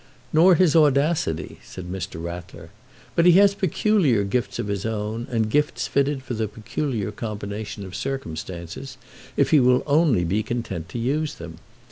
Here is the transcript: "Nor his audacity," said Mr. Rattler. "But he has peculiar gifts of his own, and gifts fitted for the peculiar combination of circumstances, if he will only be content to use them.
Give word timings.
"Nor 0.33 0.55
his 0.55 0.75
audacity," 0.75 1.59
said 1.63 1.85
Mr. 1.85 2.19
Rattler. 2.19 2.71
"But 3.15 3.27
he 3.27 3.33
has 3.33 3.53
peculiar 3.53 4.23
gifts 4.23 4.57
of 4.57 4.65
his 4.67 4.83
own, 4.83 5.27
and 5.29 5.47
gifts 5.47 5.85
fitted 5.85 6.23
for 6.23 6.33
the 6.33 6.47
peculiar 6.47 7.11
combination 7.11 7.85
of 7.85 7.95
circumstances, 7.95 8.97
if 9.37 9.51
he 9.51 9.59
will 9.59 9.83
only 9.85 10.23
be 10.23 10.41
content 10.41 10.89
to 10.89 10.97
use 10.97 11.35
them. 11.35 11.59